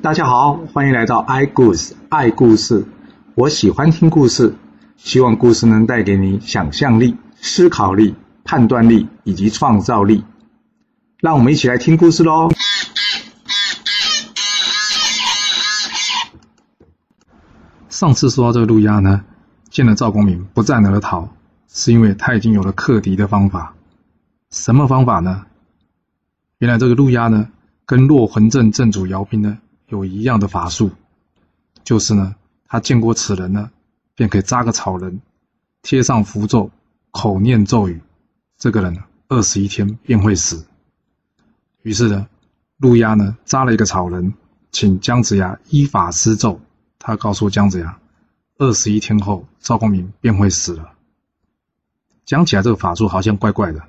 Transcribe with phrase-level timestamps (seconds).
[0.00, 2.86] 大家好，欢迎来到 i 故事爱故事。
[3.34, 4.54] 我喜欢听故事，
[4.96, 8.14] 希望故事能带给你想象力、思考力、
[8.44, 10.24] 判断力以及创造力。
[11.18, 12.48] 让我们一起来听故事喽！
[17.88, 19.24] 上次说到这个陆压呢，
[19.68, 21.28] 见了赵公明不战而逃，
[21.66, 23.74] 是因为他已经有了克敌的方法。
[24.50, 25.46] 什么方法呢？
[26.58, 27.48] 原来这个陆压呢，
[27.84, 29.58] 跟洛魂镇镇主姚斌呢。
[29.88, 30.90] 有一样的法术，
[31.82, 32.34] 就是呢，
[32.66, 33.70] 他见过此人呢，
[34.14, 35.20] 便可以扎个草人，
[35.82, 36.70] 贴上符咒，
[37.10, 38.00] 口念咒语，
[38.58, 40.66] 这个人二十一天便会死。
[41.82, 42.28] 于是呢，
[42.76, 44.34] 陆压呢扎了一个草人，
[44.70, 46.60] 请姜子牙依法施咒。
[46.98, 47.98] 他告诉姜子牙，
[48.58, 50.92] 二十一天后赵公明便会死了。
[52.26, 53.80] 讲起来这个法术好像怪怪的，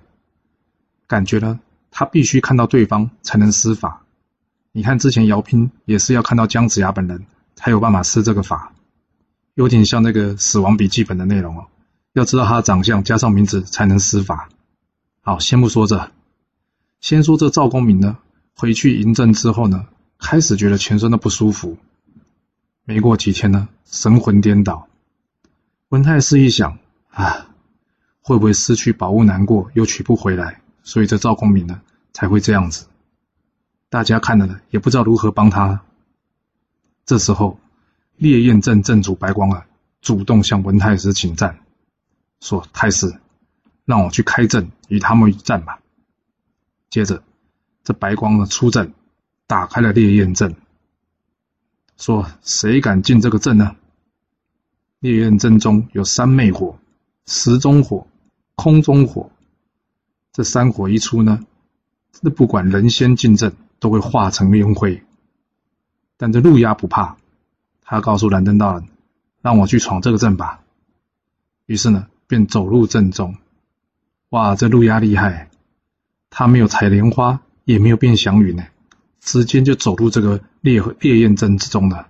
[1.07, 1.59] 感觉呢，
[1.91, 4.05] 他必须看到对方才能施法。
[4.71, 8.71] 你看，之前姚斌也是要看到姜子牙本人才有办法施这个法，
[9.55, 11.65] 有点像那个《死亡笔记本》的内容哦。
[12.13, 14.49] 要知道他的长相加上名字才能施法。
[15.21, 16.11] 好，先不说这，
[17.01, 18.17] 先说这赵公明呢，
[18.55, 19.87] 回去嬴政之后呢，
[20.20, 21.77] 开始觉得全身都不舒服。
[22.85, 24.87] 没过几天呢，神魂颠倒。
[25.89, 26.77] 文太师一想
[27.09, 27.48] 啊，
[28.21, 31.81] 会不会失去宝物难过，又取不回来，所以这赵公明呢
[32.13, 32.85] 才会这样子。
[33.90, 35.84] 大家看了呢，也不知道如何帮他。
[37.05, 37.59] 这时候，
[38.18, 39.65] 烈焰镇镇主白光啊，
[39.99, 41.59] 主动向文太师请战，
[42.40, 43.20] 说：“太师，
[43.85, 45.79] 让我去开阵与他们一战吧。”
[46.91, 47.23] 接着，
[47.84, 48.93] 这白光呢出阵，
[49.48, 50.55] 打开了烈焰阵，
[51.98, 53.76] 说：“谁敢进这个阵呢？”
[55.01, 56.77] 烈焰阵中有三昧火、
[57.26, 58.05] 石中火、
[58.54, 59.32] 空中火，
[60.32, 61.40] 这三火一出呢，
[62.21, 63.51] 那不管人仙进阵。
[63.80, 65.03] 都会化成烟灰，
[66.18, 67.18] 但这路压不怕，
[67.81, 68.88] 他告诉蓝灯大人
[69.41, 70.62] ：“让我去闯这个阵吧。”
[71.66, 73.38] 于是呢，便走入阵中。
[74.29, 75.50] 哇，这路压厉害，
[76.29, 78.66] 他没有采莲花，也没有变祥云呢，
[79.22, 82.09] 直接就走入这个烈烈焰阵之中了。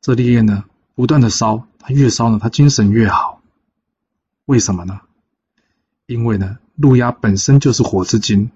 [0.00, 3.40] 这烈焰呢，不断的烧，他越烧呢，他精神越好。
[4.46, 5.00] 为什么呢？
[6.06, 8.50] 因为呢，路压本身就是火之精。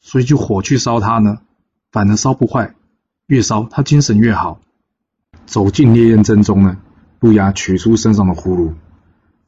[0.00, 1.38] 所以就火去烧它呢，
[1.90, 2.74] 反而烧不坏，
[3.26, 4.60] 越烧他精神越好。
[5.46, 6.78] 走进烈焰阵中呢，
[7.20, 8.74] 路亚取出身上的葫芦，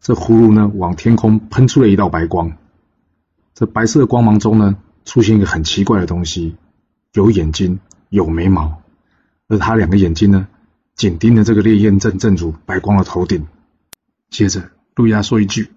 [0.00, 2.56] 这葫芦呢往天空喷出了一道白光。
[3.54, 6.56] 这白色的光芒中呢，出现一个很奇怪的东西，
[7.12, 8.82] 有眼睛，有眉毛，
[9.48, 10.48] 而他两个眼睛呢，
[10.96, 13.46] 紧盯着这个烈焰阵阵主白光的头顶。
[14.30, 15.70] 接着路亚说一句：“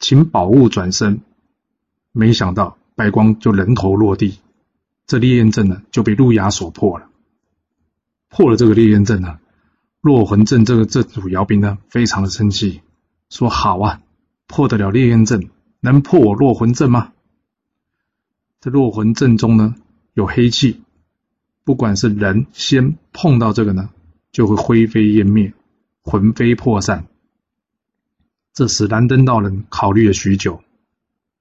[0.00, 1.20] 请宝物转身。”
[2.12, 2.77] 没想到。
[2.98, 4.40] 白光就人头落地，
[5.06, 7.08] 这烈焰阵呢就被陆压所破了。
[8.28, 9.38] 破了这个烈焰阵呢，
[10.00, 12.80] 落魂阵这个这组姚兵呢非常的生气，
[13.30, 14.02] 说：“好啊，
[14.48, 15.48] 破得了烈焰阵，
[15.78, 17.12] 能破我落魂阵吗？”
[18.60, 19.76] 这落魂阵中呢
[20.14, 20.82] 有黑气，
[21.62, 23.90] 不管是人先碰到这个呢，
[24.32, 25.54] 就会灰飞烟灭，
[26.02, 27.06] 魂飞魄散。
[28.52, 30.64] 这时蓝灯道人考虑了许久，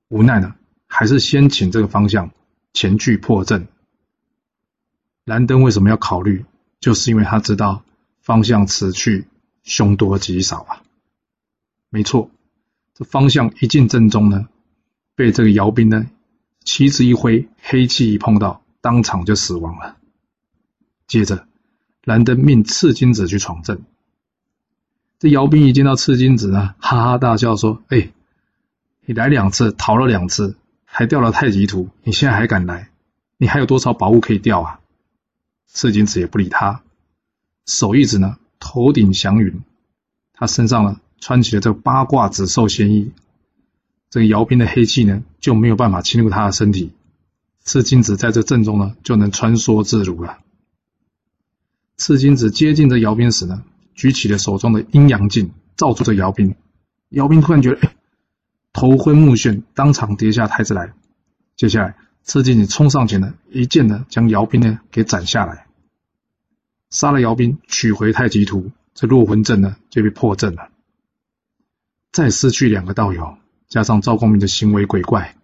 [0.07, 0.53] 无奈呢。
[0.87, 2.31] 还是先请这个方向
[2.73, 3.67] 前去破阵。
[5.25, 6.45] 蓝灯为什么要考虑？
[6.79, 7.83] 就是因为他知道
[8.21, 9.27] 方向此去
[9.63, 10.83] 凶多吉少啊。
[11.89, 12.29] 没错，
[12.93, 14.47] 这方向一进阵中呢，
[15.15, 16.09] 被这个姚兵呢
[16.63, 19.97] 旗子一挥，黑气一碰到，当场就死亡了。
[21.07, 21.47] 接着，
[22.03, 23.81] 蓝灯命赤金子去闯阵。
[25.19, 28.11] 这姚兵一见到赤金子呢，哈哈大笑说：“哎，
[29.05, 30.55] 你来两次，逃了两次。”
[30.89, 32.89] 还掉了太极图，你现在还敢来？
[33.37, 34.79] 你还有多少宝物可以掉啊？
[35.71, 36.81] 赤金子也不理他，
[37.65, 39.61] 手一指呢，头顶祥云，
[40.33, 43.11] 他身上呢穿起了这个八卦紫兽仙衣，
[44.09, 46.93] 这个姚兵的黑气呢就没有办法侵入他的身体，
[47.63, 50.39] 赤金子在这阵中呢就能穿梭自如了。
[51.97, 53.61] 赤金子接近这姚兵时呢，
[53.93, 56.55] 举起了手中的阴阳镜，照住这姚兵，
[57.09, 57.96] 姚兵突然觉得，哎。
[58.77, 60.93] 头昏目眩，当场跌下台子来。
[61.55, 65.65] 接下来，赤金子冲上前呢，一剑呢将姚斌呢给斩下来，
[66.91, 70.69] 杀了姚斌，取回太极图，这落魂阵呢就被破阵了。
[72.11, 75.35] 再失去两个道友，加上赵公明的行为鬼怪，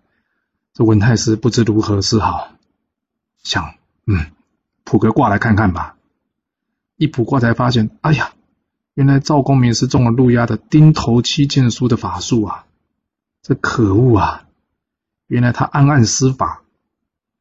[0.75, 2.51] 这文太师不知如何是好，
[3.41, 3.73] 想，
[4.05, 4.27] 嗯，
[4.83, 5.97] 卜个卦来看看吧。
[6.97, 8.35] 一卜卦才发现，哎呀，
[8.93, 12.67] 原来赵公明是中了陆压的钉头七剑书的法术啊！
[13.43, 14.45] 这可恶啊！
[15.27, 16.61] 原来他暗暗施法，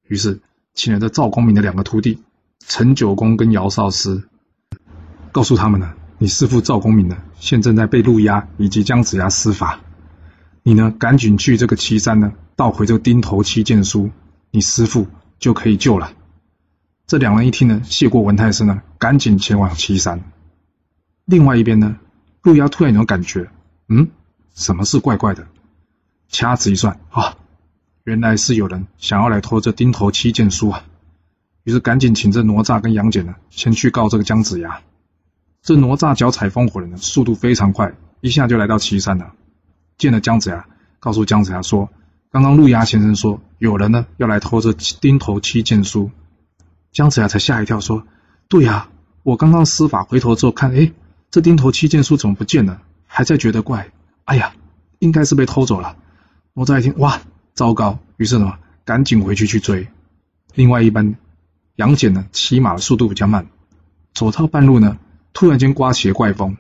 [0.09, 0.41] 于是
[0.75, 2.21] 请来这赵公明的两个徒弟
[2.59, 4.25] 陈九公跟姚少师，
[5.31, 9.79] 告诉他们呢，你师父赵公明呢，现正在被陆压以及姜子牙施法，
[10.65, 14.11] 你呢赶紧去这个岐山呢，盗回这个钉头七剑书，
[14.51, 15.07] 你师父
[15.39, 16.13] 就可以救了。
[17.07, 20.25] 这两人一听呢，谢过文太师呢，赶紧前往岐山。
[21.27, 21.97] 另外一边呢，
[22.43, 23.49] 陆压突然有种感觉，
[23.87, 24.09] 嗯，
[24.53, 25.47] 什么事怪怪的？
[26.33, 27.37] 掐指一算，啊，
[28.05, 30.83] 原来是有人想要来偷这钉头七剑书啊！
[31.63, 34.81] 于是赶紧请这哪吒跟杨戬呢，先去告这个姜子牙。
[35.61, 39.35] 这哪吒脚踩风火轮呢，速度非常快，一下就来到岐山了。
[39.99, 40.67] 见了姜子牙，
[41.01, 41.91] 告诉姜子牙说
[42.33, 46.11] ：“刚刚陆牙先生说，有人呢要来偷这钉头七剑书。”
[46.93, 48.07] 姜子牙才吓一跳，说
[48.49, 48.89] ：“对呀，
[49.23, 50.93] 我刚刚施法回头之后看，哎，
[51.31, 52.81] 这钉头七剑书怎么不见了？
[53.07, 53.91] 还在觉得怪。
[54.25, 54.55] 哎呀，
[54.99, 55.99] 应该是被偷走了。”
[56.55, 57.23] 我再一听，哇，
[57.55, 57.99] 糟糕！
[58.19, 59.89] 于是呢，赶紧回去去追。
[60.55, 61.17] 另外一班。
[61.77, 63.47] 杨戬呢，骑马的速度比较慢，
[64.13, 64.99] 走到半路呢，
[65.33, 66.59] 突然间刮起了怪风。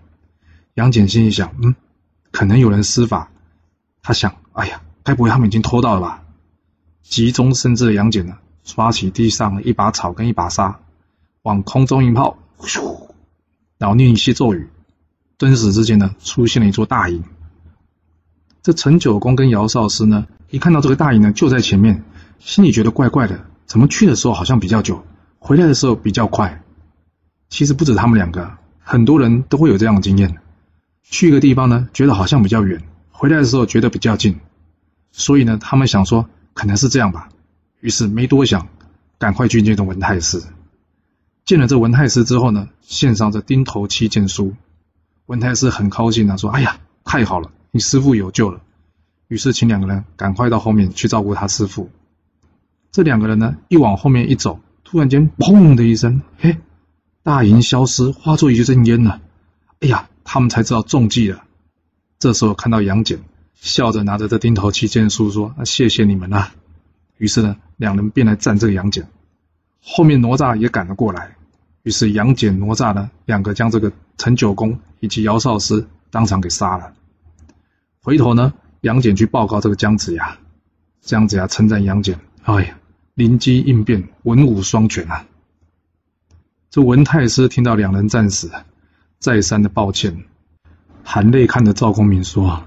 [0.72, 1.74] 杨戬心里想：嗯，
[2.30, 3.30] 可能有人施法。
[4.02, 6.24] 他想：哎呀，该不会他们已经偷到了吧？
[7.02, 10.80] 急中生智的杨戬呢，抓起地上一把草跟一把沙，
[11.42, 13.10] 往空中一抛，咻，
[13.76, 14.70] 然后念一些咒语，
[15.36, 17.22] 顿时之间呢，出现了一座大营。
[18.62, 22.04] 这陈九公跟姚少师呢，一看到这个大营呢，就在前面，
[22.38, 23.44] 心里觉得怪怪的。
[23.66, 25.04] 怎么去的时候好像比较久，
[25.38, 26.62] 回来的时候比较快？
[27.48, 30.36] 其实不止他们两个，很多人都会有这样的经验。
[31.02, 34.38] 去一个地方呢，觉得好像比较远，回来的时候觉得比较近。
[35.10, 37.30] 所以呢，他们想说可能是这样吧。
[37.80, 38.68] 于是没多想，
[39.18, 40.40] 赶快去见这文太师。
[41.44, 44.54] 见了这文太师之后呢，献上这钉头七剑书。
[45.26, 48.60] 文太师很高兴啊，说：“哎呀，太好了，你师傅有救了。”
[49.26, 51.90] 于是请两个人赶快到后面去照顾他师傅。
[52.90, 56.58] 这两个人呢，一往后面一走，突然间，砰的一声，嘿，
[57.22, 59.22] 大营消失，化作一阵烟了。
[59.80, 61.44] 哎呀，他们才知道中计了。
[62.18, 63.20] 这时候看到杨戬，
[63.54, 66.52] 笑着拿着这钉头七剑书说：“谢谢你们啦。”
[67.16, 69.06] 于是呢，两人便来战这个杨戬。
[69.82, 71.34] 后面哪吒也赶了过来，
[71.84, 76.92] 于是杨戬、哪吒呢，两个将这个陈九公以及姚少师当场给杀了。
[78.02, 80.38] 回头呢，杨戬去报告这个姜子牙，
[81.00, 82.78] 姜子牙称赞杨戬：“哎呀。”
[83.14, 85.26] 灵机应变，文武双全啊！
[86.70, 88.50] 这文太师听到两人战死，
[89.18, 90.24] 再三的抱歉，
[91.04, 92.64] 含泪看着赵公明说：“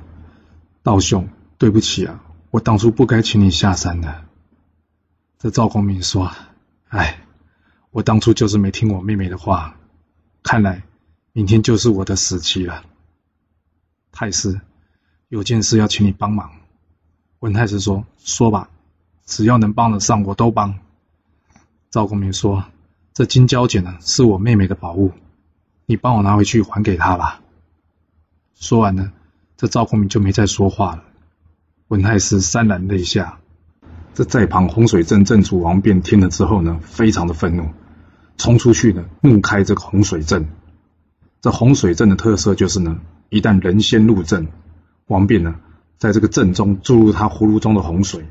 [0.84, 1.28] 道兄，
[1.58, 4.26] 对不起啊，我当初不该请你下山的。”
[5.40, 6.32] 这赵公明说
[6.90, 7.22] ：“哎，
[7.90, 9.78] 我当初就是没听我妹妹的话，
[10.44, 10.84] 看来
[11.34, 12.84] 明天就是我的死期了。”
[14.14, 14.62] 太师，
[15.30, 16.52] 有件事要请你帮忙。
[17.40, 18.70] 文太师说：“说吧。”
[19.26, 20.78] 只要能帮得上，我都帮。
[21.90, 22.66] 赵公明说
[23.14, 25.14] ：“这金蛟剪呢，是我妹妹的宝物，
[25.88, 27.42] 你帮我拿回去还给她吧。”
[28.54, 29.12] 说完呢，
[29.58, 31.04] 这赵公明就没再说话了。
[31.88, 33.40] 文太师潸然泪下。
[34.14, 37.70] 这在旁洪水镇镇主王辩听了之后呢，非常的愤怒，
[38.38, 40.48] 冲出去呢，怒开这个洪水镇。
[41.42, 43.00] 这洪水镇的特色就是呢，
[43.30, 44.48] 一旦人先入镇，
[45.08, 45.60] 王弼呢，
[45.98, 48.26] 在这个阵中注入他葫芦中的洪水。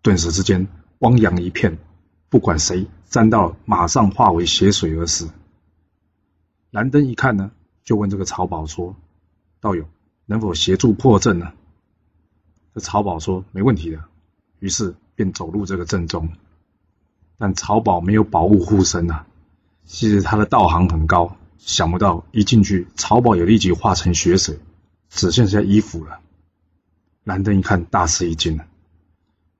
[0.00, 0.66] 顿时之间，
[1.00, 1.78] 汪洋一片，
[2.28, 5.28] 不管谁沾到，马上化为血水而死。
[6.70, 7.50] 蓝灯一看呢，
[7.84, 8.96] 就问这个曹宝说
[9.60, 9.86] ：“道友，
[10.26, 11.52] 能否协助破阵呢？”
[12.74, 14.02] 这曹宝说：“没问题的。”
[14.60, 16.30] 于是便走入这个阵中。
[17.36, 19.26] 但曹宝没有宝物护身啊，
[19.84, 24.58] 其实他的道行很高，想不到一进去，曹宝也立即化成血水，
[25.14, 26.18] 只剩下衣服了。
[27.22, 28.66] 蓝灯一看，大吃一惊了。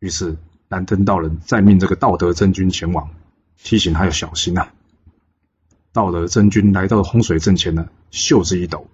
[0.01, 0.37] 于是
[0.69, 3.11] 蓝灯道人再命这个道德真君前往，
[3.57, 4.69] 提醒他要小心呐。
[5.93, 8.89] 道德真君来到洪水阵前呢，袖子一抖，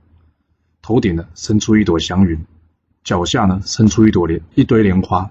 [0.82, 2.44] 头顶呢伸出一朵祥云，
[3.02, 5.30] 脚下呢伸出一朵莲一堆莲花。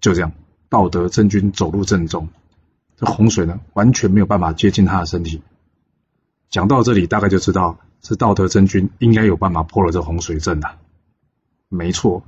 [0.00, 0.32] 就这样，
[0.68, 2.28] 道德真君走入阵中，
[2.96, 5.42] 这洪水呢完全没有办法接近他的身体。
[6.48, 10.76] 讲到这里，大概就知道是道德真君应该有办法破了这洪水阵了。
[11.68, 12.22] 没错，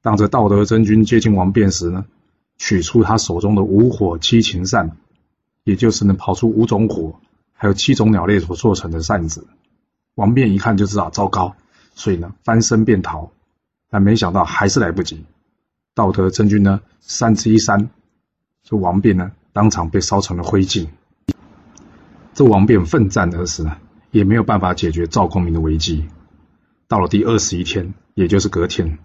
[0.00, 2.04] 当这道德真君接近王辩时呢。
[2.58, 4.96] 取出他手中的五火七禽扇，
[5.64, 7.20] 也就是能跑出五种火，
[7.52, 9.46] 还有七种鸟类所做成的扇子。
[10.14, 11.54] 王辩一看就知道糟糕，
[11.94, 13.30] 所以呢翻身便逃，
[13.90, 15.26] 但没想到还是来不及。
[15.94, 17.90] 道德真君呢扇子一扇，
[18.62, 20.88] 这王辩呢当场被烧成了灰烬。
[22.32, 23.76] 这王辩奋战而死呢，
[24.16, 26.06] 也没有办法解决赵公明的危机。
[26.88, 28.98] 到了第二十一天，也就是隔天，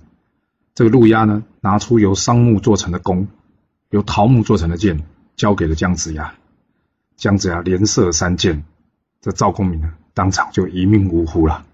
[0.73, 3.27] 这个陆压呢拿出由桑木做成的弓。
[3.89, 5.03] 由桃木做成的箭
[5.35, 6.33] 交给了姜子牙，
[7.17, 8.63] 姜子牙连射三箭，
[9.19, 11.65] 这赵公明呢当场就一命呜呼了。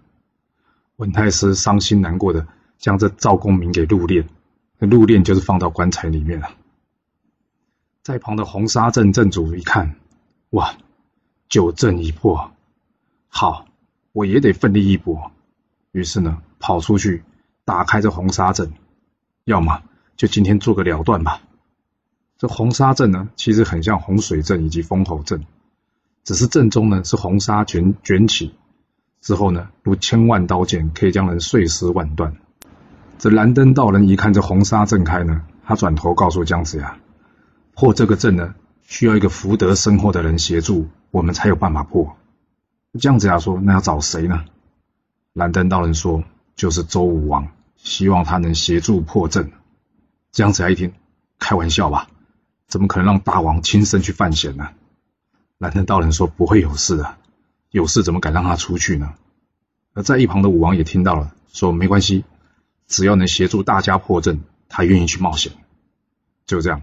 [0.96, 2.48] 文太师伤心难过的
[2.80, 4.26] 将这赵公明给入殓，
[4.80, 6.50] 那入殓就是放到棺材里面了。
[8.02, 9.96] 在旁的红沙镇镇主一看，
[10.50, 10.76] 哇，
[11.50, 12.52] 九阵已破，
[13.30, 13.66] 好，
[14.14, 15.32] 我也得奋力一搏。
[15.92, 17.24] 于是呢，跑出去
[17.66, 18.74] 打开这红沙阵，
[19.46, 19.82] 要么
[20.16, 21.42] 就今天做个了断吧。
[22.38, 25.46] 这红沙阵呢，其实很像洪水阵以及封侯阵，
[26.24, 28.54] 只是阵中呢是红沙卷卷起
[29.22, 32.36] 之后呢，如千万刀剑，可以将人碎尸万段。
[33.18, 37.00] 这蓝灯道人一看这红沙阵开呢，他转头告诉姜子牙，
[37.74, 38.54] 破这个阵呢，
[38.84, 42.16] 需要一个福德深厚的人协助，我们才有办法破。
[43.00, 44.46] 姜子牙说：“那要找谁呢？”
[45.34, 46.24] 蓝灯道人说
[46.56, 49.52] ：“就是周武王，希望他能协助破阵。”
[50.32, 50.94] 姜子牙一听，
[51.40, 52.10] 开玩笑吧。
[52.68, 54.70] 怎么可能让大王亲身去犯险呢？
[55.58, 57.18] 蓝灯道人说：“不会有事的，
[57.72, 59.14] 有事怎么敢让他出去呢？”
[59.94, 62.26] 而在一旁的武王也听到了，说：“没关系，
[62.88, 65.54] 只要能协助大家破阵，他愿意去冒险。”
[66.46, 66.82] 就这样，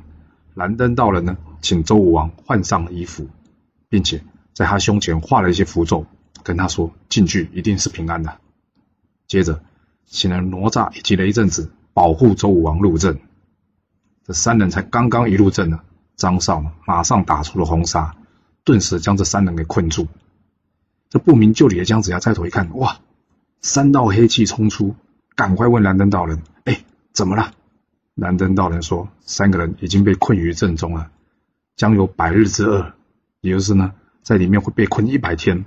[0.55, 3.29] 蓝灯道人呢，请周武王换上了衣服，
[3.89, 6.07] 并且在他胸前画了一些符咒，
[6.43, 8.39] 跟他说：“进去一定是平安的。”
[9.29, 9.63] 接着，
[10.07, 13.19] 请了哪吒以及雷震子保护周武王入阵。
[14.25, 15.81] 这三人才刚刚一入阵呢，
[16.17, 18.17] 张绍马上打出了红纱，
[18.65, 20.07] 顿时将这三人给困住。
[21.11, 23.01] 这不明就里的姜子牙抬头一看，哇，
[23.61, 24.95] 三道黑气冲出，
[25.35, 27.53] 赶快问蓝灯道人：“哎，怎么了？”
[28.15, 31.11] 蓝灯道人说：“三个人已经被困于阵中了，
[31.77, 32.93] 将有百日之厄，
[33.41, 33.93] 也就是呢，
[34.25, 35.65] 在里面会被困一百天，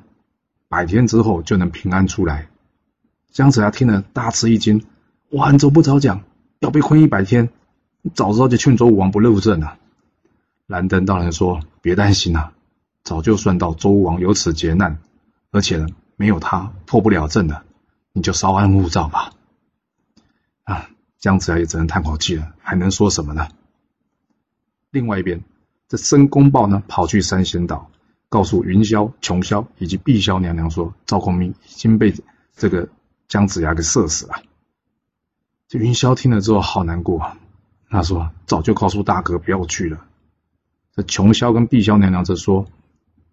[0.67, 2.49] 百天之后就能平安出来。”
[3.31, 4.83] 姜子牙听了大吃一惊
[5.31, 6.23] ：“哇，你怎么不早讲？
[6.59, 7.49] 要被困一百天？”
[8.13, 9.77] 早知道就劝周武王不入阵了。
[10.65, 12.53] 蓝灯道人说：“别担心啊，
[13.03, 14.99] 早就算到周武王有此劫难，
[15.51, 17.63] 而且呢，没有他破不了阵的，
[18.13, 19.33] 你就稍安勿躁吧。”
[20.63, 23.49] 啊，姜子牙也只能叹口气了，还能说什么呢？
[24.89, 25.43] 另外一边，
[25.89, 27.91] 这申公豹呢，跑去三仙岛，
[28.29, 32.13] 告诉云霄、琼霄以及碧霄娘娘说，赵公明已经被
[32.55, 32.89] 这个
[33.27, 34.41] 姜子牙给射死了。
[35.67, 37.37] 这云霄听了之后，好难过。
[37.89, 40.05] 他说：“早就告诉大哥不要去了。”
[40.93, 42.67] 这琼霄跟碧霄娘娘则说：“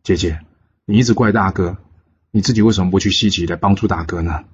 [0.05, 0.41] 姐姐，
[0.85, 1.77] 你一直怪大哥，
[2.31, 4.45] 你自己为什么不去西岐来帮助大哥呢？”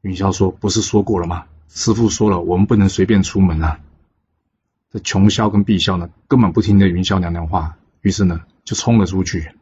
[0.00, 1.44] 云霄说：“不是说过了吗？
[1.68, 3.80] 师傅说了，我们不能随便出门啊。”
[4.90, 9.52] 这琼霄跟碧霄呢，根本不听这云霄娘娘话，于是呢，就冲了出去。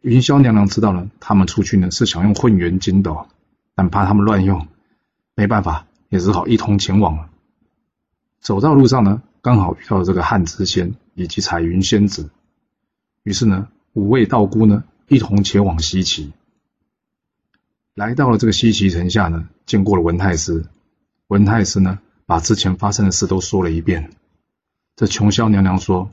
[0.00, 3.26] 云霄娘娘知道了，他们出去呢是想用混元金斗，
[3.74, 4.66] 但怕他们乱用，
[5.34, 7.28] 没办法，也只好一同前往了。
[8.40, 12.30] 走到路上呢，刚好遇到了这个汉之仙以及彩云仙子，
[13.24, 16.32] 于是呢，五位道姑呢一同前往西岐。
[17.94, 20.64] 来到了这个西岐城下呢，见过了文太师。
[21.26, 24.10] 文太师呢，把之前发生的事都说了一遍。
[24.96, 26.10] 这琼霄娘娘说：“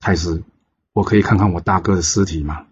[0.00, 0.42] 太师，
[0.92, 2.66] 我可以看看我大哥的尸体吗？”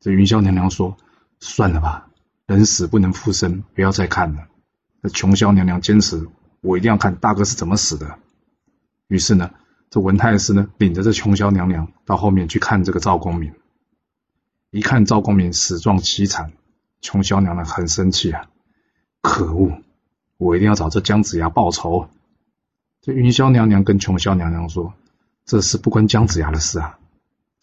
[0.00, 0.96] 这云霄娘娘说
[1.40, 2.08] ：“算了吧，
[2.46, 4.48] 人死不能复生，不要再看了。”
[5.02, 6.26] 这琼霄娘娘坚持。
[6.60, 8.18] 我一定要看大哥是怎么死的。
[9.06, 9.50] 于是呢，
[9.90, 13.52] 这文太师呢，领着这琼霄娘娘到后面去看这个赵公明。
[14.70, 16.54] 一看赵公明死状凄惨，
[17.02, 18.46] 琼霄娘娘很生气啊！
[19.20, 19.82] 可恶，
[20.38, 22.08] 我一定要找这姜子牙报仇。
[23.02, 24.94] 这云霄娘娘跟琼霄娘娘说
[25.44, 26.98] ：“这事不关姜子牙的事啊，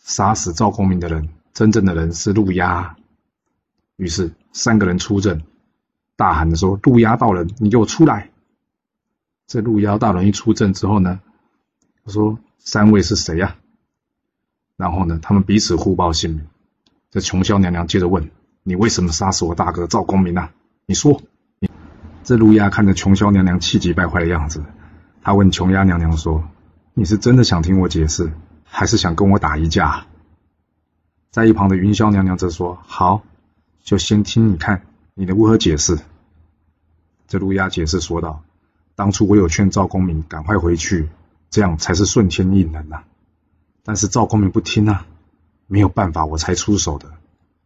[0.04, 2.96] 杀死赵公明的人，真正的人是陆压。”
[3.98, 5.44] 于是三个人出阵，
[6.16, 8.30] 大喊着说：“陆压道人，你给我出来！”
[9.48, 11.20] 这路妖大人一出阵之后呢，
[12.04, 13.58] 他说：“三位是谁呀？”
[14.78, 16.48] 然后呢，他们彼此互报姓名。
[17.12, 18.32] 这琼霄娘娘接着问
[18.64, 20.52] ：“你为什么杀死我大哥赵公明啊？
[20.86, 21.22] 你说。”
[22.24, 24.64] 这路鸦看着琼霄娘娘气急败坏的样子，
[25.22, 26.48] 他问琼鸦娘娘说
[26.94, 28.32] ：“你是真的想听我解释，
[28.72, 30.08] 还是想跟我打一架？”
[31.30, 33.22] 在一旁的云霄娘娘则说：“好，
[33.84, 34.82] 就先听你看
[35.14, 36.00] 你能如何解释。”
[37.28, 38.42] 这路鸦解释说道。
[38.94, 41.10] 当初我有劝赵公明赶快回去，
[41.50, 43.04] 这样才是顺天应人呐。
[43.84, 45.08] 但是赵公明不听啊，
[45.66, 47.10] 没有办法，我才出手的。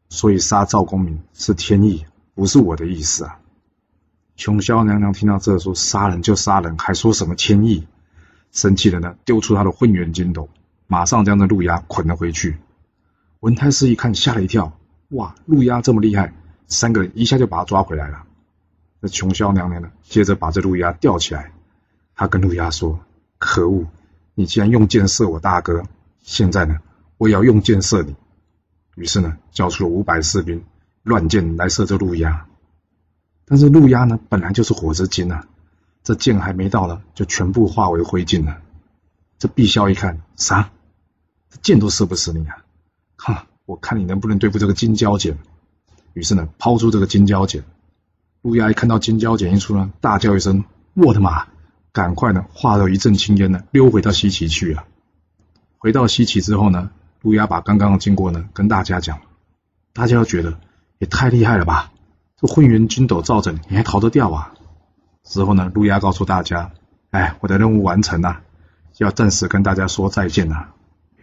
[0.07, 3.39] 所以杀赵公明是天意，不是我的意思啊。
[4.38, 7.85] 琼霄娘娘听到这说杀人就杀人，还说什么天意？
[8.51, 10.47] 生气的呢，丢出他的混元金斗，
[10.88, 12.58] 马上将这路鸦捆了回去。
[13.39, 14.77] 文太师一看吓了一跳，
[15.10, 16.34] 哇，路鸦这么厉害，
[16.68, 18.24] 三个人一下就把他抓回来了。
[19.00, 19.92] 那琼霄娘娘呢？
[20.04, 21.51] 接着把这路鸦吊起来，
[22.15, 23.00] 他跟路鸦说
[23.38, 23.86] ：“可恶，
[24.34, 25.84] 你竟然用箭射我大哥！
[26.22, 26.80] 现在呢，
[27.18, 28.15] 我也要用箭射你。
[28.96, 30.63] 于是呢，叫出了五百士兵，
[31.04, 32.48] 乱箭来射这陆压。
[33.46, 35.46] 但是陆压呢，本来就是火之精啊，
[36.01, 38.58] 这箭还没到呢，就全部化为灰烬了。
[39.38, 40.72] 这碧霄一看，啥？
[41.62, 42.57] 箭都射不死你啊！
[43.17, 45.38] 哈，我看你能不能对付这个金蛟剪。
[46.13, 47.63] 于是呢，抛出这个金蛟剪。
[48.41, 51.47] 陆压一看到金蛟剪一出呢，大叫一声：“我的妈！”
[51.91, 54.83] 赶快呢，化作一阵青烟呢，溜回到西岐去了。
[55.77, 56.91] 回到西岐之后呢？
[57.21, 59.19] 陆压把刚刚的经过呢跟大家讲，
[59.93, 60.59] 大家觉得
[61.00, 61.91] 也太厉害了吧！
[62.38, 64.53] 这混元金斗罩着你你还逃得掉啊？
[65.24, 66.71] 之后呢，陆压告诉大家
[67.09, 68.41] ：“哎，我的任务完成了，
[68.97, 70.75] 要暂时跟大家说再见了。”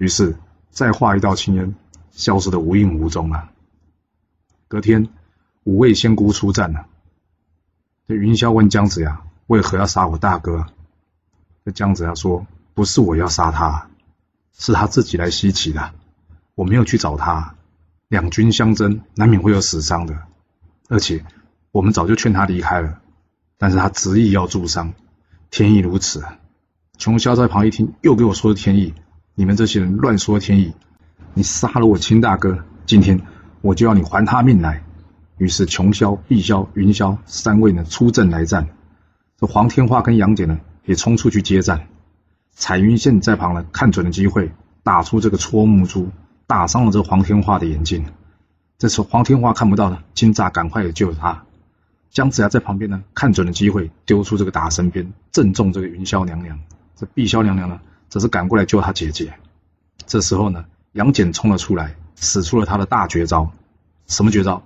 [0.02, 0.34] 于是
[0.68, 1.76] 再画一道青烟，
[2.10, 3.50] 消失的无影无踪了。
[4.66, 5.08] 隔天，
[5.62, 6.86] 五位仙姑出战了。
[8.08, 10.66] 这云霄问姜子牙：“为何要杀我大哥？”
[11.64, 12.44] 这姜子牙说
[12.74, 13.90] ：“不是我要杀他。”
[14.58, 15.94] 是他自己来西岐的，
[16.56, 17.54] 我没有去找他。
[18.08, 20.20] 两军相争，难免会有死伤的，
[20.88, 21.24] 而且
[21.70, 23.00] 我们早就劝他离开了，
[23.56, 24.94] 但是他执意要助伤。
[25.52, 26.24] 天意如此，
[26.98, 28.94] 琼霄在旁一听，又给我说天意。
[29.34, 30.74] 你们这些人乱说天意，
[31.32, 33.18] 你杀了我亲大哥，今天
[33.62, 34.82] 我就要你还他命来。
[35.38, 38.68] 于是琼霄、碧霄、云霄三位呢出阵来战，
[39.38, 41.86] 这黄天化跟杨戬呢也冲出去接战。
[42.52, 46.10] 彩云仙在旁呢，看准了机会，打出这个戳木珠，
[46.46, 48.04] 打伤了这黄天化的眼睛。
[48.76, 51.44] 这时黄天化看不到了，金吒赶快也救了他。
[52.10, 56.60] 姜子牙在旁边呢，看准了机会，丢出这个打神鞭，正中这个云霄娘娘。
[56.94, 57.80] 这碧霄娘娘呢，
[58.12, 59.32] 则是赶过来救他姐姐。
[60.06, 63.50] 这时候呢，杨戬冲了出来，使出了他的大绝招。
[64.06, 64.62] 什么绝招？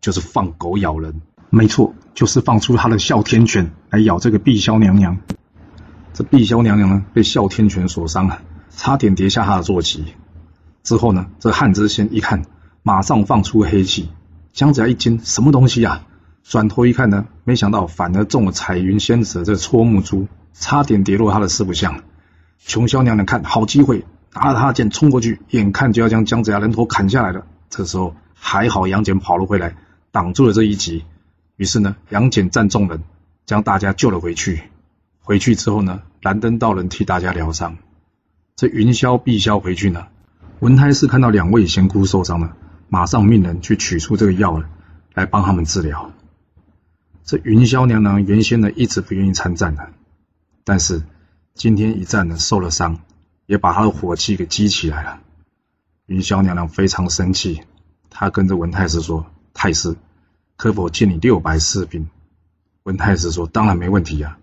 [0.00, 1.22] 就是放狗咬人。
[1.50, 5.18] 没错，就是放出他的哮天犬来咬这个碧霄娘娘。
[6.12, 10.04] 这碧霄娘娘呢，被哮天犬所伤啊，差点跌下她的坐骑。
[10.82, 12.42] 之后呢，这汉之仙一看，
[12.82, 14.08] 马上放出黑气。
[14.52, 16.02] 姜子牙一惊，什么东西呀？
[16.42, 22.02] 转头一看呢，没想到反而中了彩云仙子的这戳木珠，差点跌落他的四不像。
[22.70, 27.44] 琼霄娘娘看好机会，拿着她的剑冲过去，眼看就要将姜子牙人头砍下来了。
[27.68, 29.74] 这时候还好杨戬跑了回来，
[30.12, 31.04] 挡住了这一击。
[31.56, 33.02] 于是呢，杨戬战众人，
[33.44, 34.62] 将大家救了回去。
[35.18, 37.76] 回去之后呢，蓝灯道人替大家疗伤。
[38.54, 40.06] 这云霄、碧霄回去呢，
[40.60, 42.54] 文太师看到两位仙姑受伤了，
[42.88, 44.68] 马上命人去取出这个药了
[45.14, 46.12] 来帮他们治疗。
[47.24, 49.88] 这云霄娘娘原先呢一直不愿意参战的，
[50.62, 51.02] 但是
[51.60, 53.00] 今天一战呢受了伤，
[53.44, 55.20] 也把他的火气给激起来了。
[56.06, 57.60] 云霄娘娘非常生气，
[58.08, 59.94] 她跟着文太师说：“太师，
[60.56, 62.08] 可否借你六百士兵？”
[62.84, 64.38] 文太师说：“当然没问题呀。”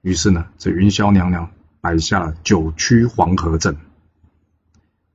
[0.00, 1.50] 于是呢，这云霄娘娘
[1.82, 3.76] 摆下了九曲黄河阵。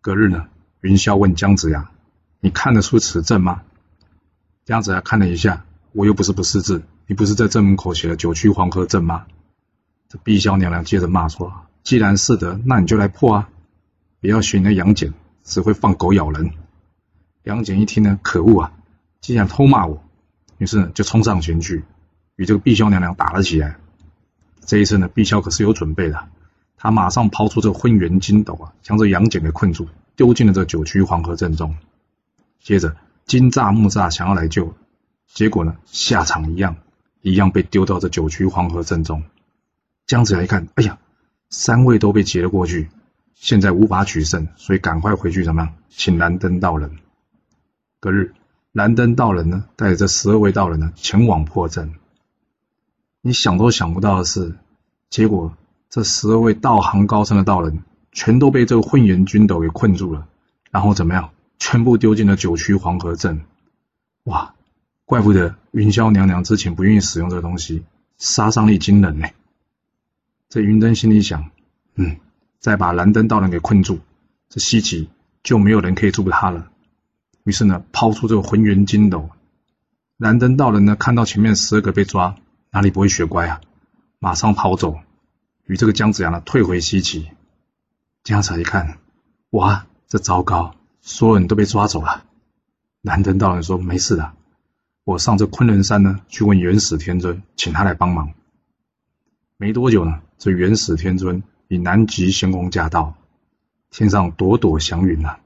[0.02, 0.46] 隔日呢，
[0.82, 1.90] 云霄问姜子牙
[2.40, 3.64] ：“你看得出此阵吗？”
[4.64, 9.26] 姜子牙看了一下，我又不是不识字，你不是在正门口写了九曲黄河阵吗？
[10.10, 13.50] 这碧霄娘娘接着骂说：“既然是的，那你就来破啊！
[14.20, 16.52] 不要学那杨戬，只会放狗咬人。”
[17.46, 18.74] 杨戬一听呢，可恶啊，
[19.22, 20.04] 竟然偷骂我，
[20.58, 21.84] 于是呢就冲上前去，
[22.38, 23.78] 与这个碧霄娘娘打了起来。
[24.66, 26.28] 这一次呢，碧霄可是有准备的，
[26.76, 31.78] 他马上抛出这个混元金斗啊，将这杨戬给困住，丢进了这九曲黄河阵中。
[32.64, 32.96] 接着
[33.28, 34.74] 金吒、木吒想要来救，
[35.28, 36.78] 结果呢，下场一样，
[37.22, 39.24] 一样被丢到这九曲黄河阵中。
[40.10, 40.98] 姜子牙一看，哎呀，
[41.52, 42.90] 三位都被劫了过去，
[43.36, 46.98] 现在无法取胜，所以赶快回去怎么样，请蓝灯道人。
[48.00, 48.34] 隔日，
[48.72, 51.94] 蓝灯道人呢，带着这十二位道人呢，前往破阵。
[53.22, 54.56] 你想都想不到的是，
[55.12, 55.56] 结果
[55.92, 60.28] 这十二位道行高深的道人，全都被这个混元军斗给困住了，
[60.72, 61.30] 然后怎么样？
[61.60, 63.42] 全部丢进了九曲黄河阵。
[64.24, 64.56] 哇，
[65.06, 67.84] 怪不得云霄娘娘之前不愿意使用这个东西，
[68.18, 69.28] 杀伤力惊人呢。
[70.50, 71.52] 这云灯心里想，
[71.94, 72.18] 嗯，
[72.60, 74.00] 再把蓝灯道人给困住，
[74.50, 75.08] 这西岐
[75.44, 76.72] 就没有人可以助他了。
[77.44, 79.30] 于是呢，抛出这个混元金斗，
[80.18, 82.36] 蓝灯道人呢，看到前面十二个被抓。
[82.72, 83.62] 哪里不会学乖啊？
[84.20, 85.00] 马上跑走，
[85.66, 87.30] 与这个姜子牙呢退回西岐。
[88.24, 88.98] 姜子牙一看，
[89.52, 92.26] 哇，这糟糕，所有人都被抓走了。
[93.02, 94.34] 蓝灯道人说：“没事的，
[95.04, 98.34] 我上这昆仑山呢，去问元始天尊，请他来帮忙。”
[99.62, 103.18] 没多久呢，这元始天尊以南极仙宫驾到，
[103.92, 105.38] 天上朵朵祥云呐。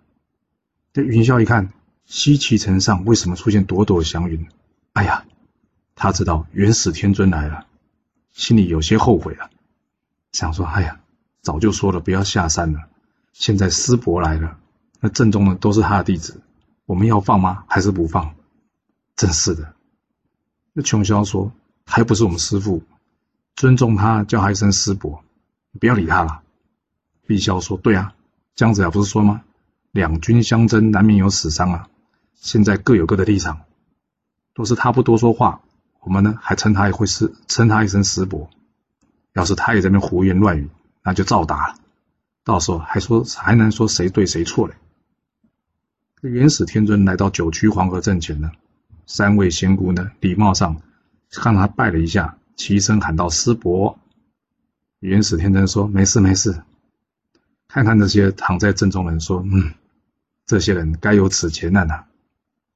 [0.94, 1.74] 这云霄一看，
[2.06, 4.48] 西岐城上为什么出现朵朵祥云？
[4.94, 5.26] 哎呀！
[5.96, 7.66] 他知道元始天尊来了，
[8.34, 9.50] 心里有些后悔了，
[10.32, 11.00] 想说：“哎呀，
[11.42, 12.82] 早就说了不要下山了，
[13.32, 14.60] 现在师伯来了，
[15.00, 16.40] 那正中呢都是他的弟子，
[16.86, 17.64] 我们要放吗？
[17.68, 18.36] 还是不放？
[19.16, 19.74] 真是的。
[20.72, 21.52] 那琼霄说
[21.84, 22.84] ：“他又不是我们师父，
[23.56, 25.24] 尊重他，叫他一声师伯，
[25.72, 26.42] 你不要理他了。”
[27.26, 28.14] 碧霄说：“对啊，
[28.56, 29.44] 姜子牙不是说吗？
[29.92, 31.88] 两军相争，难免有死伤啊。
[32.34, 33.62] 现在各有各的立场，
[34.54, 35.62] 都是他不多说话，
[36.02, 38.50] 我们呢还称他一回师，称他一声师伯。
[39.34, 40.70] 要是他也在那胡言乱语，
[41.04, 41.76] 那就照打了。
[42.44, 44.74] 到时候还说还能说谁对谁错嘞？”
[46.22, 48.52] 元始天尊来到九曲黄河阵前呢。
[49.06, 50.82] 三位仙姑呢，礼貌上
[51.30, 53.98] 看他拜了一下，齐声喊道：“师伯。”
[55.00, 56.62] 元始天尊说：“没事没事。”
[57.68, 59.74] 看看这些躺在阵中人说：“嗯，
[60.46, 62.08] 这些人该有此劫难啊。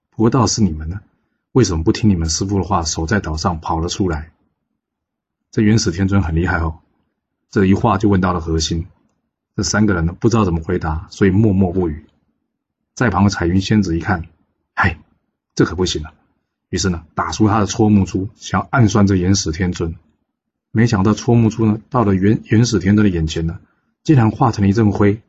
[0.10, 1.00] 不过倒是你们呢，
[1.52, 4.32] 为什么不听你们师傅的话，守在岛上跑了出来？”
[5.52, 6.80] 这元始天尊很厉害哦，
[7.50, 8.88] 这一话就问到了核心。
[9.56, 12.06] 这三个人呢，不知道怎么回答，所以默默不语。
[12.94, 14.28] 在旁的彩云仙子一看，
[14.74, 15.00] 嗨。
[15.56, 16.14] 这可不行了，
[16.70, 19.96] 于是呢，打出他的戳木珠，想要暗算这元始天尊。
[20.72, 23.60] 没想到戳木珠呢，到了元元始天尊的眼前呢，
[24.04, 25.22] 竟然化成了一阵灰。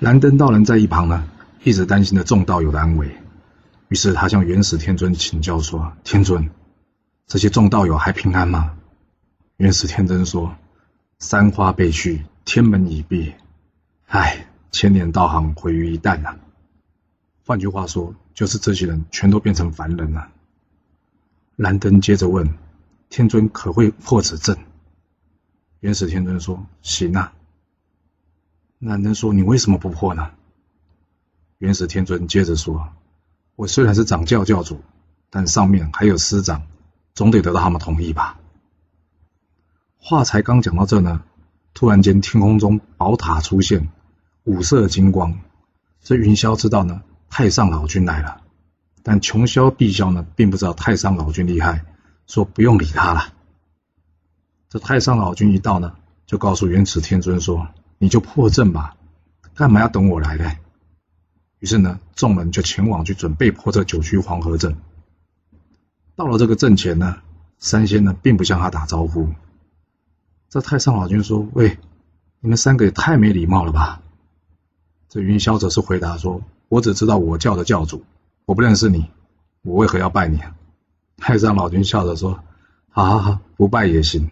[0.00, 1.26] 蓝灯道人在一旁呢，
[1.62, 3.08] 一直担心着众道友的安危，
[3.88, 6.50] 于是他向元始天尊请教说：“天尊，
[7.26, 8.74] 这些众道友还平安吗？”
[9.56, 10.54] 元始天尊说
[11.18, 13.32] ：“三花被去，天门已闭，
[14.08, 16.36] 唉，千年道行毁于一旦呐。”
[17.46, 18.14] 换句话说。
[18.34, 20.26] 就是这些人全都变成凡人了。
[21.56, 22.54] 蓝灯接着问
[23.10, 24.58] ：“天尊可会破此阵？”
[25.80, 27.32] 元始天尊说：“行啊。”
[28.80, 30.30] 蓝灯说：“你为什么不破呢？”
[31.58, 32.88] 元始天尊接着说
[33.56, 34.82] ：“我虽然是掌教教主，
[35.30, 36.62] 但上面还有师长，
[37.14, 38.40] 总得得到他们同意吧。”
[39.96, 41.22] 话才刚讲到这呢，
[41.72, 43.88] 突然间天空中宝塔出现，
[44.42, 45.38] 五色金光。
[46.02, 47.02] 这云霄知道呢。
[47.30, 48.43] 太上老君来了，
[49.06, 51.84] 但琼霄、碧霄呢，并不知道太上老君厉害，
[52.26, 53.34] 说不用理他了。
[54.70, 55.94] 这太上老君一到呢，
[56.26, 58.96] 就告诉元始天尊说：“你就破阵吧，
[59.54, 60.50] 干嘛要等我来呢？”
[61.60, 64.74] 于是呢，众人就前往去准备破这九曲黄河阵。
[66.16, 67.18] 到了这个阵前呢，
[67.58, 69.28] 三仙呢，并不向他打招呼。
[70.48, 71.76] 这太上老君说：“喂，
[72.40, 74.00] 你们三个也太没礼貌了吧？”
[75.10, 76.42] 这云霄则是回答说。
[76.70, 78.02] 我只知道我教的教主，
[78.46, 79.10] 我不认识你，
[79.62, 80.38] 我为何要拜你？
[81.16, 82.40] 太上老君笑着说
[82.90, 84.30] ：“好好好，不拜也行。”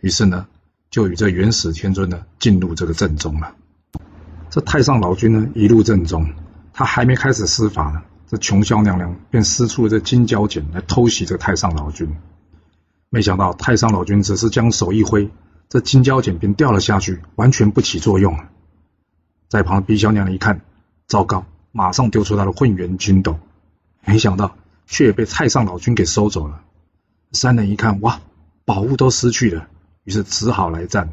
[0.00, 0.46] 于是呢，
[0.90, 3.56] 就与这元始天尊呢进入这个阵中了。
[4.48, 6.32] 这太上老君呢一入阵中，
[6.72, 12.16] 他还没开始施法呢，这琼霄娘娘便施出了这金蛟剪来偷袭这太上老君。
[13.10, 15.28] 没想到太上老君只是将手一挥，
[15.68, 18.38] 这金蛟剪便掉了下去，完全不起作用。
[19.48, 20.60] 在旁的碧霄娘娘一看，
[21.08, 21.44] 糟糕！
[21.72, 23.38] 马上丢出他的混元金斗，
[24.04, 24.56] 没想到
[24.86, 26.62] 却也被太上老君给收走了。
[27.32, 28.20] 三人一看，哇，
[28.64, 29.66] 宝物都失去了，
[30.04, 31.10] 于是只好来战。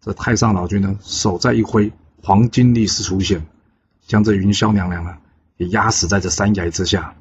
[0.00, 3.44] 这太上老君呢，手再一挥，黄金力士出现，
[4.06, 5.18] 将这云霄娘娘呢
[5.56, 7.14] 也压死在这山崖之下。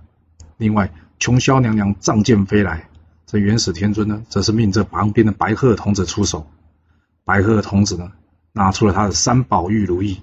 [0.57, 2.87] 另外，琼霄娘娘仗剑飞来，
[3.25, 6.45] 这元始天尊呢，则是命这旁边的白鹤童子出手。
[7.25, 8.11] 白鹤童子呢，
[8.53, 10.21] 拿出了他的三宝玉如意。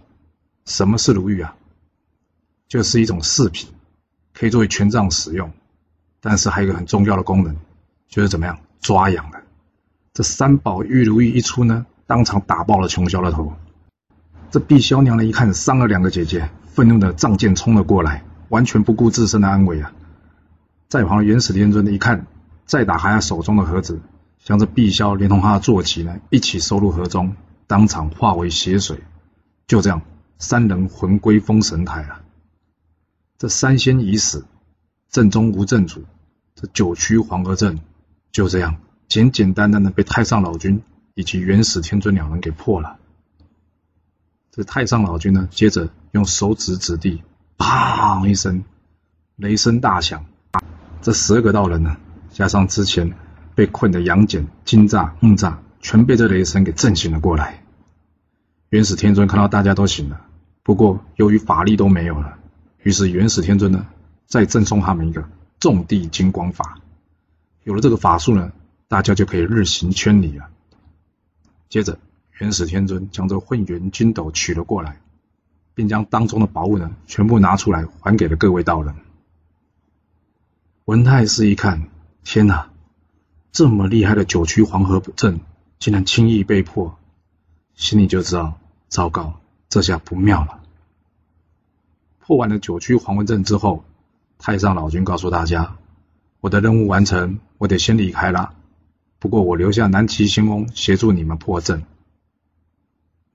[0.65, 1.57] 什么是如意啊？
[2.75, 3.69] 就是一种饰品，
[4.33, 5.53] 可以作为权杖使用，
[6.21, 7.55] 但是还有一个很重要的功能，
[8.09, 9.41] 就是怎么样抓痒的。
[10.13, 13.53] 这三宝玉如意一出呢，当场打爆了琼霄的头。
[14.51, 19.93] 这碧霄娘娘一看伤了两个姐姐，愤怒的仗剑冲了过来，完全不顾自身的安危啊！
[20.89, 22.27] 在旁的元始天尊呢一看，
[22.67, 24.01] 再打开他手中的盒子，
[24.43, 27.37] 将这碧霄连同他的坐骑呢一起收入盒中，
[27.69, 28.99] 当场化为血水。
[29.69, 30.03] 就这样，
[30.41, 32.23] 三人魂归封神台了。
[33.37, 34.47] 这三仙已死，
[35.11, 36.05] 阵中无阵主，
[36.55, 37.81] 这九曲黄河阵
[38.31, 38.77] 就这样
[39.09, 40.83] 简简单单的被太上老君
[41.15, 42.97] 以及元始天尊两人给破了。
[44.53, 47.23] 这太上老君呢，接着用手指指地，
[47.59, 48.63] 砰一声，
[49.35, 50.25] 雷声大响，
[51.03, 51.97] 这十二个道人呢，
[52.31, 53.15] 加上之前
[53.57, 57.65] 被困的杨戬、金吒、木吒，全被这雷声给震醒了过来。
[58.69, 60.21] 元始天尊看到大家都醒了，
[60.63, 62.39] 不过由于法力都没有了。
[62.85, 63.87] 于是元始天尊呢，
[64.27, 65.27] 再赠送他们一个
[65.59, 66.79] 重地金光法。
[67.63, 68.53] 有了这个法术呢，
[68.89, 70.51] 大家就可以日行千里了。
[71.71, 71.99] 接着，
[72.39, 75.01] 元始天尊将这混元金斗取了过来，
[75.75, 78.95] 并将当中的宝物呢，全部拿出来还给了各位道人。
[80.85, 81.89] 文太师一看，
[82.23, 82.71] 天哪，
[83.51, 85.41] 这么厉害的九曲黄河阵，
[85.79, 86.99] 竟然轻易被破，
[87.75, 90.61] 心里就知道，糟糕，这下不妙了。
[92.27, 93.85] 破完了九曲黄文阵之后，
[94.39, 95.77] 太上老君告诉大家
[96.41, 98.55] ：“我的任务完成，我得先离开了。
[99.19, 101.85] 不过我留下南极仙翁协助你们破阵。”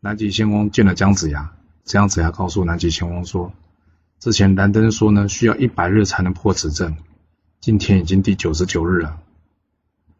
[0.02, 3.54] 南极仙翁见了姜子牙，姜子牙告诉南极仙翁说
[4.17, 6.97] ：“之前蓝灯说呢，需要一百日才能破此阵，
[7.60, 9.19] 今天已经第九十九日了。”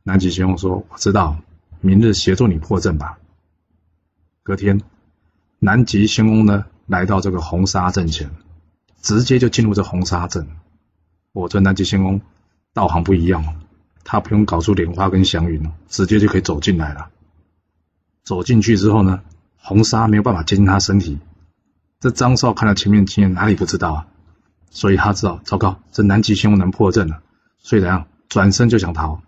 [0.04, 1.40] 南极仙翁说：“我知道，
[1.82, 3.18] 明日协助你破阵吧。”
[4.44, 4.80] 隔天，
[5.58, 8.30] 南极仙翁呢来到这个红沙阵前，
[9.02, 10.48] 直接就进入这红沙阵。
[11.32, 12.22] 我这南极仙翁
[12.74, 13.62] 道行不一样，
[14.04, 17.10] 他不用搞出莲花跟祥云直接就可以走进来了。
[18.24, 19.22] 走进去之后呢？
[19.62, 21.20] 红沙没有办法接近他身体，
[22.00, 24.08] 这张少看到前面经验，哪里不知道啊？
[24.72, 27.22] 所以他知道，糟糕，这南极仙翁能破阵了，
[27.60, 29.22] 所以怎样，转身就想逃。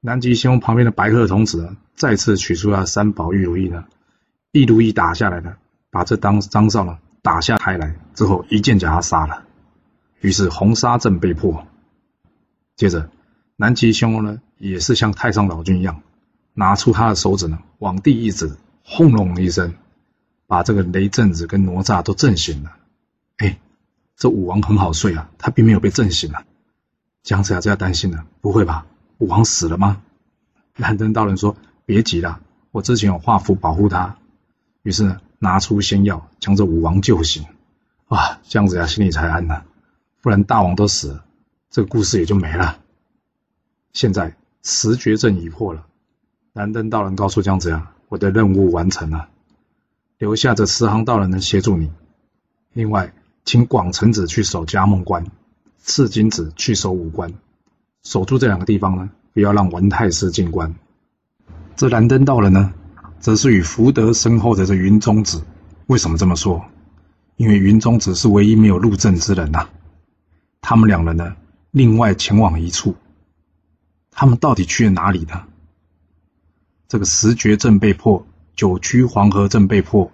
[0.00, 3.84] 南极仙翁旁边的白鹤童子呢，再次取出了三宝玉如意呢，
[4.52, 5.56] 一如意打下来的，
[5.90, 9.44] 把这当张少呢打下开来之后，一剑将他杀了。
[10.20, 11.66] 于是红纱阵被破。
[12.76, 13.10] 接着，
[13.56, 16.02] 南极仙翁呢，也是像太上老君一样，
[16.52, 18.56] 拿出他的手指呢，往地一指。
[18.84, 19.74] 轰隆一声，
[20.48, 22.72] 把这个雷震子跟哪吒都震醒了。
[23.36, 23.60] 哎，
[24.16, 26.44] 这武王很好睡啊，他并没有被震醒啊。
[27.22, 28.84] 姜子牙这样担心了，不会吧？
[29.18, 30.02] 武王死了吗？
[30.74, 31.56] 蓝灯道人说
[31.86, 32.40] ：“别急了，
[32.72, 34.16] 我之前有画符保护他。”
[34.82, 37.44] 于是呢，拿出仙药将这武王救醒。
[38.08, 39.64] 哇，姜子牙心里才安呢，
[40.20, 41.24] 不然大王都死了，
[41.68, 42.78] 这个故事也就没了。
[43.92, 45.84] 现在十绝阵已破了，
[46.52, 47.90] 蓝灯道人告诉姜子牙。
[48.08, 49.30] 我的任务完成了，
[50.18, 51.90] 留下这十行道人能协助你。
[52.74, 53.12] 另外，
[53.44, 55.26] 请广成子去守嘉梦关，
[55.82, 57.32] 赤金子去守武关，
[58.02, 60.74] 守住这两个地方呢，不要让文太师进关。
[61.74, 62.74] 这蓝灯道人呢，
[63.22, 65.42] 则是与福德深厚的这云中子。
[65.86, 66.62] 为什么这么说？
[67.36, 69.68] 因为云中子是唯一没有入阵之人呐。
[70.60, 71.36] 他们两人呢，
[71.70, 72.96] 另外前往一处。
[74.10, 75.44] 他们到底去了哪里呢？
[76.88, 80.10] 这个十绝阵被破，九曲黄河阵被破，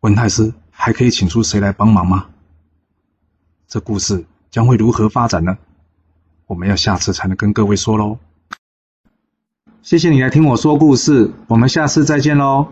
[0.00, 2.28] 文太师还可以请出谁来帮忙吗？
[3.66, 5.58] 这故事将会如何发展呢？
[6.46, 8.20] 我们要下次才能跟各位说喽。
[9.82, 12.66] 谢谢你来听我说故事，我们下次再见喽。